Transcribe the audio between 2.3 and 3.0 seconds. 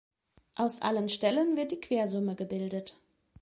gebildet.